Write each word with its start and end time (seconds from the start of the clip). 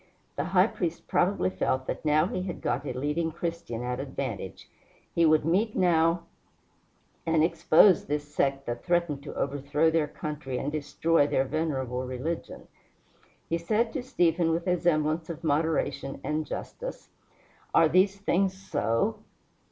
The 0.35 0.45
High 0.45 0.65
Priest 0.65 1.07
probably 1.07 1.51
felt 1.51 1.85
that 1.85 2.03
now 2.03 2.25
he 2.25 2.41
had 2.41 2.59
got 2.59 2.87
a 2.87 2.93
leading 2.93 3.31
Christian 3.31 3.83
at 3.83 3.99
advantage. 3.99 4.67
He 5.13 5.27
would 5.27 5.45
meet 5.45 5.75
now 5.75 6.23
and 7.23 7.43
expose 7.43 8.03
this 8.05 8.23
sect 8.27 8.65
that 8.65 8.83
threatened 8.83 9.21
to 9.21 9.35
overthrow 9.35 9.91
their 9.91 10.07
country 10.07 10.57
and 10.57 10.71
destroy 10.71 11.27
their 11.27 11.45
venerable 11.45 12.03
religion. 12.03 12.67
He 13.47 13.59
said 13.59 13.93
to 13.93 14.01
Stephen, 14.01 14.49
with 14.49 14.65
a 14.65 14.79
semblance 14.79 15.29
of 15.29 15.43
moderation 15.43 16.19
and 16.23 16.47
justice, 16.47 17.09
"Are 17.71 17.87
these 17.87 18.17
things 18.17 18.57
so?" 18.57 19.19